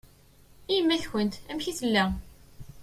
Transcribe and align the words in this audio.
I 0.71 0.73
yemma-tkent 0.75 1.33
amek 1.51 1.65
i 1.71 1.73
tella? 1.79 2.05